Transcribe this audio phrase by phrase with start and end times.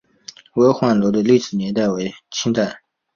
[0.55, 2.81] 巍焕楼的历史年代为清代。